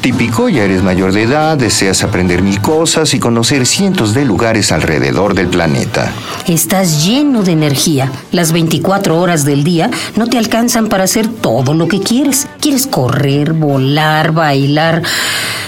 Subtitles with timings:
[0.00, 4.70] Típico, ya eres mayor de edad, deseas aprender mil cosas y conocer cientos de lugares
[4.70, 6.12] alrededor del planeta.
[6.46, 8.12] Estás lleno de energía.
[8.30, 12.46] Las 24 horas del día no te alcanzan para hacer todo lo que quieres.
[12.60, 15.02] Quieres correr, volar, bailar.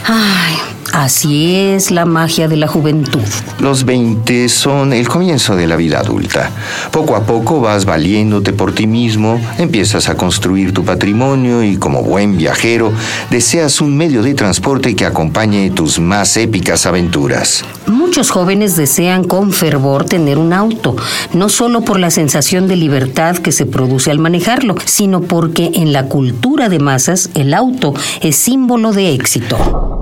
[0.07, 0.57] Ay,
[0.93, 3.21] así es la magia de la juventud.
[3.59, 6.51] Los 20 son el comienzo de la vida adulta.
[6.91, 12.03] Poco a poco vas valiéndote por ti mismo, empiezas a construir tu patrimonio y como
[12.03, 12.93] buen viajero
[13.30, 17.65] deseas un medio de transporte que acompañe tus más épicas aventuras.
[17.87, 20.97] Muchos jóvenes desean con fervor tener un auto,
[21.33, 25.93] no solo por la sensación de libertad que se produce al manejarlo, sino porque en
[25.93, 29.99] la cultura de masas el auto es símbolo de éxito.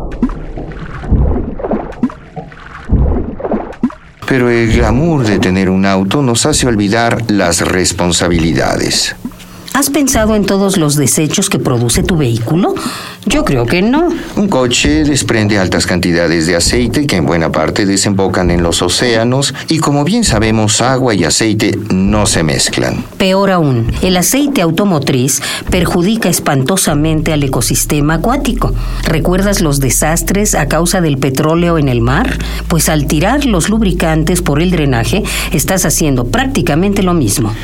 [4.29, 9.17] Pero el glamour de tener un auto nos hace olvidar las responsabilidades.
[9.79, 12.75] ¿Has pensado en todos los desechos que produce tu vehículo?
[13.27, 14.09] Yo creo que no.
[14.35, 19.55] Un coche desprende altas cantidades de aceite que en buena parte desembocan en los océanos
[19.69, 23.05] y como bien sabemos agua y aceite no se mezclan.
[23.19, 25.41] Peor aún, el aceite automotriz
[25.71, 28.75] perjudica espantosamente al ecosistema acuático.
[29.05, 32.37] ¿Recuerdas los desastres a causa del petróleo en el mar?
[32.67, 37.55] Pues al tirar los lubricantes por el drenaje, estás haciendo prácticamente lo mismo.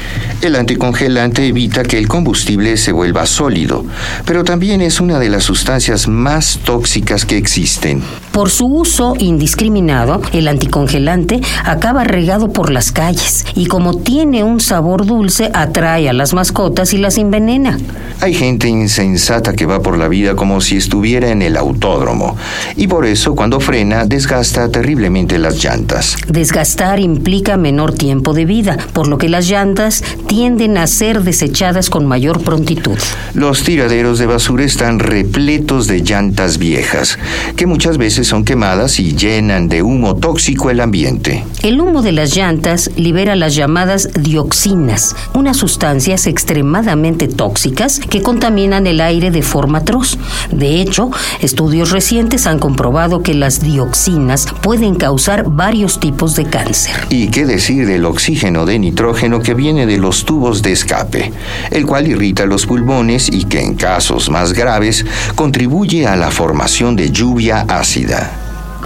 [0.42, 3.84] El anticongelante evita que el combustible se vuelva sólido,
[4.24, 8.02] pero también es una de las sustancias más tóxicas que existen.
[8.34, 14.58] Por su uso indiscriminado, el anticongelante acaba regado por las calles y como tiene un
[14.58, 17.78] sabor dulce, atrae a las mascotas y las envenena.
[18.20, 22.36] Hay gente insensata que va por la vida como si estuviera en el autódromo
[22.74, 26.16] y por eso cuando frena desgasta terriblemente las llantas.
[26.26, 31.88] Desgastar implica menor tiempo de vida, por lo que las llantas tienden a ser desechadas
[31.88, 32.98] con mayor prontitud.
[33.34, 37.16] Los tiraderos de basura están repletos de llantas viejas,
[37.54, 41.44] que muchas veces son quemadas y llenan de humo tóxico el ambiente.
[41.62, 48.86] El humo de las llantas libera las llamadas dioxinas, unas sustancias extremadamente tóxicas que contaminan
[48.86, 50.18] el aire de forma atroz.
[50.50, 56.94] De hecho, estudios recientes han comprobado que las dioxinas pueden causar varios tipos de cáncer.
[57.10, 61.32] ¿Y qué decir del oxígeno de nitrógeno que viene de los tubos de escape,
[61.70, 65.04] el cual irrita los pulmones y que en casos más graves
[65.34, 68.13] contribuye a la formación de lluvia ácida?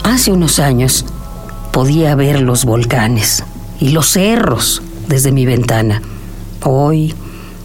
[0.05, 1.05] Hace unos años
[1.73, 3.45] podía ver los volcanes
[3.81, 6.03] y los cerros desde mi ventana.
[6.63, 7.15] Hoy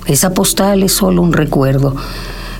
[0.05, 1.95] esa postal es solo un recuerdo,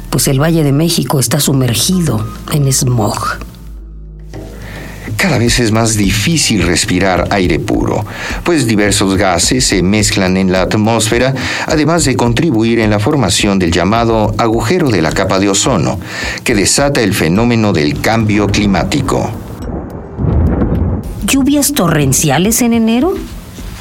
[0.10, 3.40] pues el Valle de México está sumergido en smog.
[5.24, 8.06] Cada vez es más difícil respirar aire puro,
[8.44, 11.34] pues diversos gases se mezclan en la atmósfera,
[11.66, 15.98] además de contribuir en la formación del llamado agujero de la capa de ozono,
[16.44, 19.32] que desata el fenómeno del cambio climático.
[21.26, 23.14] ¿Lluvias torrenciales en enero?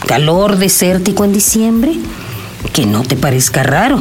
[0.06, 1.94] ¿Calor desértico en diciembre?
[2.72, 4.00] Que no te parezca raro.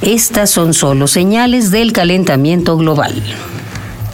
[0.00, 3.22] Estas son solo señales del calentamiento global.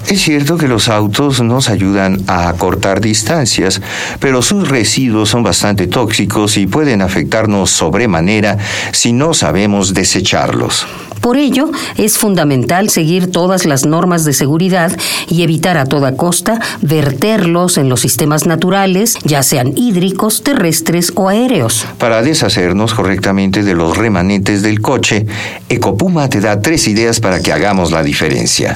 [0.09, 3.81] Es cierto que los autos nos ayudan a acortar distancias,
[4.21, 8.59] pero sus residuos son bastante tóxicos y pueden afectarnos sobremanera
[8.93, 10.87] si no sabemos desecharlos.
[11.25, 14.95] Por ello, es fundamental seguir todas las normas de seguridad
[15.27, 21.31] y evitar a toda costa verterlos en los sistemas naturales, ya sean hídricos, terrestres o
[21.31, 21.87] aéreos.
[21.97, 25.25] Para deshacernos correctamente de los remanentes del coche,
[25.71, 28.75] Ecopuma te da tres ideas para que hagamos la diferencia.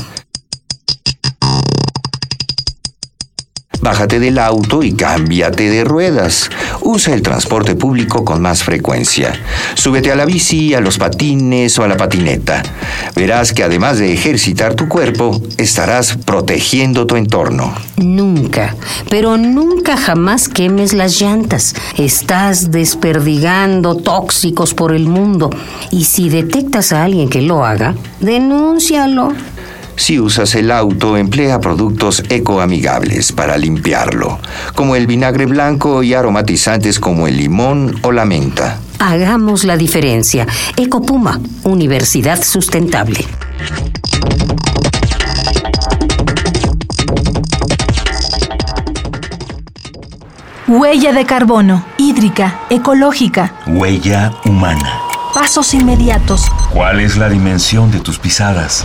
[3.89, 6.51] Bájate del auto y cámbiate de ruedas.
[6.83, 9.33] Usa el transporte público con más frecuencia.
[9.77, 12.63] Súbete a la bici, a los patines o a la patineta.
[13.17, 17.75] Verás que además de ejercitar tu cuerpo, estarás protegiendo tu entorno.
[17.97, 18.77] Nunca,
[19.09, 21.75] pero nunca jamás quemes las llantas.
[21.97, 25.49] Estás desperdigando tóxicos por el mundo.
[25.91, 29.33] Y si detectas a alguien que lo haga, denúncialo.
[29.99, 34.39] Si usas el auto, emplea productos ecoamigables para limpiarlo,
[34.77, 38.79] como el vinagre blanco y aromatizantes como el limón o la menta.
[39.01, 40.47] Hagamos la diferencia.
[40.77, 43.27] Ecopuma, Universidad Sustentable.
[50.69, 53.55] Huella de carbono, hídrica, ecológica.
[53.67, 55.01] Huella humana.
[55.35, 56.47] pasos inmediatos.
[56.73, 58.85] ¿Cuál es la dimensión de tus pisadas?